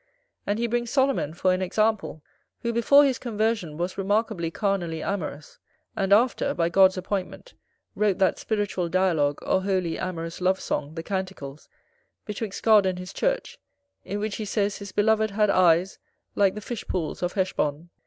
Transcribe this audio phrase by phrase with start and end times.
[0.47, 2.23] And he brings Solomon for an example,
[2.63, 5.59] who, before his conversion, was remarkably carnally amorous;
[5.95, 7.53] and after, by God's appointment,
[7.93, 11.69] wrote that spiritual dialogue, or holy amorous love song the Canticles,
[12.25, 13.59] betwixt God and his church:
[14.03, 15.99] in which he says, "his beloved had eyes
[16.33, 17.91] like the fish pools of Heshbon".